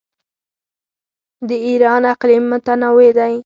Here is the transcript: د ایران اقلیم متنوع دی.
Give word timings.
د 1.47 1.49
ایران 1.67 2.01
اقلیم 2.13 2.43
متنوع 2.51 3.09
دی. 3.17 3.33